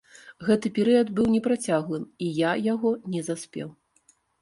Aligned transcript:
Гэты 0.47 0.71
перыяд 0.77 1.11
быў 1.19 1.27
непрацяглым 1.35 2.09
і 2.25 2.33
я 2.41 2.51
яго 2.73 2.97
не 3.15 3.21
заспеў. 3.33 3.67